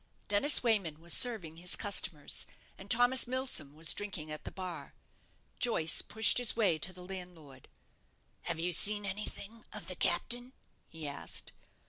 Dennis 0.29 0.63
Wayman 0.63 0.99
was 0.99 1.13
serving 1.13 1.57
his 1.57 1.75
customers, 1.75 2.47
and 2.75 2.89
Thomas 2.89 3.27
Milsom 3.27 3.75
was 3.75 3.93
drinking 3.93 4.31
at 4.31 4.45
the 4.45 4.51
bar. 4.51 4.95
Joyce 5.59 6.01
pushed 6.01 6.39
his 6.39 6.55
way 6.55 6.79
to 6.79 6.91
the 6.91 7.03
landlord. 7.05 7.67
"Have 8.45 8.59
you 8.59 8.71
seen 8.71 9.05
anything 9.05 9.63
of 9.71 9.85
the 9.85 9.95
captain?" 9.95 10.53
he 10.89 11.07
asked. 11.07 11.53